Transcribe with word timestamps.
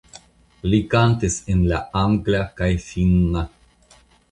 Li 0.71 0.79
kantis 0.93 1.37
en 1.57 1.61
angla 2.05 2.41
kaj 2.63 2.73
finna. 2.89 3.47